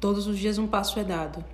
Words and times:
Todos 0.00 0.26
os 0.26 0.38
dias 0.38 0.56
um 0.56 0.66
passo 0.66 0.98
é 0.98 1.04
dado. 1.04 1.44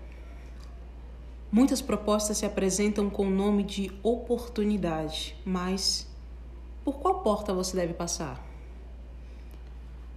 Muitas 1.50 1.82
propostas 1.82 2.38
se 2.38 2.46
apresentam 2.46 3.10
com 3.10 3.26
o 3.26 3.30
nome 3.30 3.64
de 3.64 3.90
oportunidade, 4.04 5.36
mas 5.44 6.06
por 6.84 6.98
qual 6.98 7.22
porta 7.22 7.52
você 7.52 7.76
deve 7.76 7.92
passar? 7.92 8.46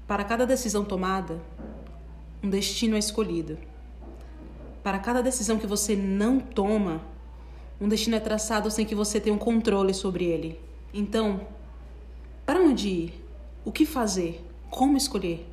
Para 0.08 0.24
cada 0.24 0.46
decisão 0.46 0.86
tomada, 0.86 1.42
um 2.44 2.50
destino 2.50 2.96
é 2.96 3.00
escolhido. 3.00 3.58
Para 4.84 5.00
cada 5.00 5.24
decisão 5.24 5.58
que 5.58 5.66
você 5.66 5.96
não 5.96 6.40
toma, 6.40 7.02
um 7.82 7.88
destino 7.88 8.16
é 8.16 8.20
traçado 8.20 8.70
sem 8.70 8.86
que 8.86 8.94
você 8.94 9.20
tenha 9.20 9.36
um 9.36 9.40
controle 9.40 9.94
sobre 9.94 10.26
ele. 10.26 10.60
Então, 10.94 11.48
para 12.46 12.60
onde 12.60 12.90
ir? 12.90 13.26
O 13.66 13.72
que 13.72 13.88
fazer? 13.88 14.46
Como 14.70 14.98
escolher? 14.98 15.48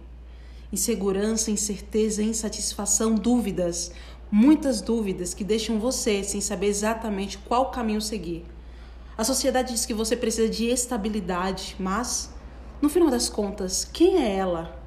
Insegurança, 0.73 1.51
incerteza, 1.51 2.23
insatisfação, 2.23 3.15
dúvidas, 3.15 3.93
muitas 4.31 4.81
dúvidas 4.81 5.33
que 5.33 5.45
deixam 5.45 5.79
você 5.79 6.25
sem 6.25 6.41
saber 6.41 6.67
exatamente 6.67 7.39
qual 7.39 7.71
caminho 7.71 8.01
seguir. 8.01 8.45
A 9.17 9.25
sociedade 9.25 9.73
diz 9.73 9.87
que 9.87 9.95
você 9.95 10.17
precisa 10.17 10.49
de 10.49 10.67
estabilidade, 10.67 11.77
mas, 11.79 12.31
no 12.83 12.89
final 12.89 13.09
das 13.09 13.29
contas, 13.29 13.85
quem 13.85 14.19
é 14.23 14.37
ela? 14.37 14.83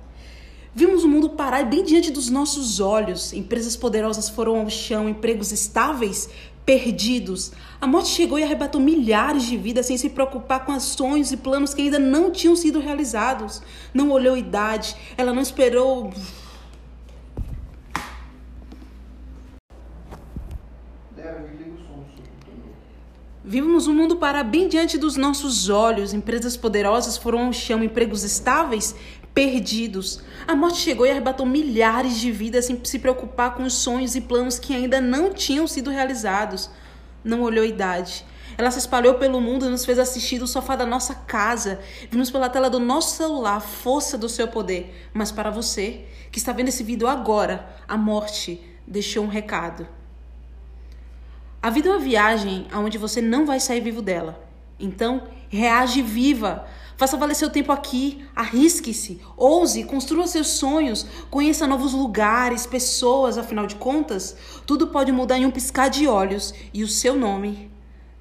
Vimos 0.75 1.03
o 1.03 1.07
mundo 1.07 1.31
parar 1.31 1.65
bem 1.65 1.83
diante 1.83 2.11
dos 2.11 2.29
nossos 2.29 2.79
olhos. 2.79 3.33
Empresas 3.33 3.75
poderosas 3.75 4.29
foram 4.29 4.59
ao 4.59 4.69
chão, 4.69 5.09
empregos 5.09 5.51
estáveis 5.51 6.29
perdidos. 6.69 7.51
A 7.81 7.87
morte 7.87 8.09
chegou 8.09 8.37
e 8.37 8.43
arrebatou 8.43 8.79
milhares 8.79 9.41
de 9.41 9.57
vidas 9.57 9.87
sem 9.87 9.97
se 9.97 10.07
preocupar 10.07 10.65
com 10.65 10.79
sonhos 10.79 11.31
e 11.31 11.37
planos 11.37 11.73
que 11.73 11.81
ainda 11.81 11.97
não 11.97 12.29
tinham 12.29 12.55
sido 12.55 12.79
realizados. 12.79 13.59
Não 13.91 14.11
olhou 14.11 14.37
idade, 14.37 14.95
ela 15.17 15.33
não 15.33 15.41
esperou. 15.41 16.13
Vivemos 23.43 23.87
um 23.87 23.95
mundo 23.95 24.17
para 24.17 24.43
bem 24.43 24.67
diante 24.67 24.95
dos 24.95 25.17
nossos 25.17 25.69
olhos. 25.69 26.13
Empresas 26.13 26.55
poderosas 26.55 27.17
foram 27.17 27.47
ao 27.47 27.53
chão, 27.53 27.83
empregos 27.83 28.23
estáveis 28.23 28.93
perdidos. 29.33 30.21
A 30.47 30.55
morte 30.55 30.77
chegou 30.77 31.05
e 31.05 31.11
arrebatou 31.11 31.45
milhares 31.45 32.17
de 32.17 32.31
vidas 32.31 32.65
sem 32.65 32.79
se 32.83 32.99
preocupar 32.99 33.55
com 33.55 33.63
os 33.63 33.73
sonhos 33.73 34.15
e 34.15 34.21
planos 34.21 34.59
que 34.59 34.75
ainda 34.75 34.99
não 34.99 35.33
tinham 35.33 35.67
sido 35.67 35.89
realizados. 35.89 36.69
Não 37.23 37.41
olhou 37.41 37.65
idade. 37.65 38.25
Ela 38.57 38.71
se 38.71 38.79
espalhou 38.79 39.13
pelo 39.15 39.39
mundo 39.39 39.65
e 39.65 39.69
nos 39.69 39.85
fez 39.85 39.97
assistir 39.97 40.39
do 40.39 40.47
sofá 40.47 40.75
da 40.75 40.85
nossa 40.85 41.15
casa. 41.15 41.79
Vimos 42.11 42.29
pela 42.29 42.49
tela 42.49 42.69
do 42.69 42.79
nosso 42.79 43.15
celular 43.15 43.55
a 43.55 43.61
força 43.61 44.17
do 44.17 44.27
seu 44.27 44.47
poder. 44.47 45.09
Mas 45.13 45.31
para 45.31 45.49
você, 45.49 46.05
que 46.31 46.39
está 46.39 46.51
vendo 46.51 46.67
esse 46.67 46.83
vídeo 46.83 47.07
agora, 47.07 47.69
a 47.87 47.97
morte 47.97 48.61
deixou 48.85 49.23
um 49.23 49.29
recado. 49.29 49.87
A 51.61 51.69
vida 51.69 51.89
é 51.89 51.91
uma 51.91 51.99
viagem 51.99 52.67
aonde 52.71 52.97
você 52.97 53.21
não 53.21 53.45
vai 53.45 53.59
sair 53.59 53.81
vivo 53.81 54.01
dela. 54.01 54.48
Então, 54.79 55.27
reage 55.49 56.01
viva. 56.01 56.65
Faça 56.95 57.15
valer 57.15 57.35
seu 57.35 57.49
tempo 57.49 57.71
aqui, 57.71 58.25
arrisque-se, 58.35 59.21
ouse, 59.37 59.85
construa 59.85 60.27
seus 60.27 60.47
sonhos, 60.47 61.07
conheça 61.29 61.65
novos 61.65 61.93
lugares, 61.93 62.65
pessoas, 62.65 63.37
afinal 63.37 63.65
de 63.65 63.75
contas, 63.75 64.35
tudo 64.65 64.87
pode 64.87 65.09
mudar 65.11 65.37
em 65.37 65.45
um 65.45 65.51
piscar 65.51 65.89
de 65.89 66.07
olhos 66.07 66.53
e 66.73 66.83
o 66.83 66.87
seu 66.89 67.15
nome 67.15 67.71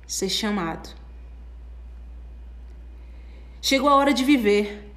ser 0.07 0.29
chamado. 0.29 0.91
Chegou 3.61 3.89
a 3.89 3.97
hora 3.97 4.15
de 4.15 4.25
viver. 4.25 4.88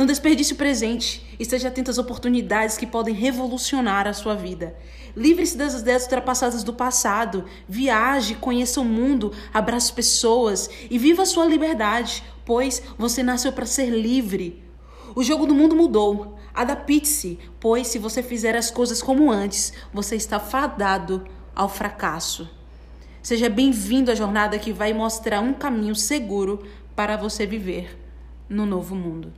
Não 0.00 0.06
desperdice 0.06 0.54
o 0.54 0.56
presente. 0.56 1.22
Esteja 1.38 1.68
atento 1.68 1.90
às 1.90 1.98
oportunidades 1.98 2.78
que 2.78 2.86
podem 2.86 3.12
revolucionar 3.14 4.06
a 4.06 4.14
sua 4.14 4.34
vida. 4.34 4.74
Livre-se 5.14 5.58
das 5.58 5.74
ideias 5.74 6.04
ultrapassadas 6.04 6.64
do 6.64 6.72
passado. 6.72 7.44
Viaje, 7.68 8.34
conheça 8.34 8.80
o 8.80 8.84
mundo, 8.84 9.30
abrace 9.52 9.92
pessoas 9.92 10.70
e 10.90 10.96
viva 10.96 11.20
a 11.20 11.26
sua 11.26 11.44
liberdade, 11.44 12.24
pois 12.46 12.82
você 12.96 13.22
nasceu 13.22 13.52
para 13.52 13.66
ser 13.66 13.90
livre. 13.90 14.64
O 15.14 15.22
jogo 15.22 15.44
do 15.44 15.54
mundo 15.54 15.76
mudou. 15.76 16.38
Adapte-se, 16.54 17.38
pois 17.60 17.86
se 17.88 17.98
você 17.98 18.22
fizer 18.22 18.56
as 18.56 18.70
coisas 18.70 19.02
como 19.02 19.30
antes, 19.30 19.70
você 19.92 20.16
está 20.16 20.40
fadado 20.40 21.26
ao 21.54 21.68
fracasso. 21.68 22.48
Seja 23.22 23.50
bem-vindo 23.50 24.10
à 24.10 24.14
jornada 24.14 24.58
que 24.58 24.72
vai 24.72 24.94
mostrar 24.94 25.40
um 25.40 25.52
caminho 25.52 25.94
seguro 25.94 26.64
para 26.96 27.18
você 27.18 27.44
viver 27.44 27.98
no 28.48 28.64
novo 28.64 28.94
mundo. 28.94 29.30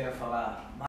Quero 0.00 0.12
falar? 0.14 0.69